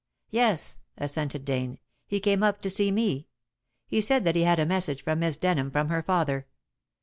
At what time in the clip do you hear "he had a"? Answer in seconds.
4.35-4.65